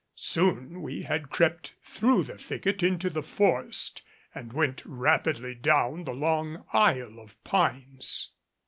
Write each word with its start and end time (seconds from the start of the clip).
Soon 0.15 0.81
we 0.81 1.03
had 1.03 1.29
crept 1.29 1.75
through 1.83 2.23
the 2.23 2.35
thicket 2.35 2.81
into 2.81 3.07
the 3.07 3.21
forest 3.21 4.01
and 4.33 4.51
went 4.51 4.81
rapidly 4.83 5.53
down 5.53 6.05
the 6.05 6.15
long 6.15 6.65
aisle 6.73 7.19
of 7.19 7.35
pines. 7.43 8.31